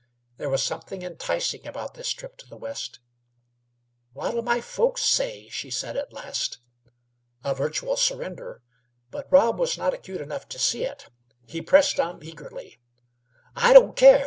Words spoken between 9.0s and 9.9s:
but Rob was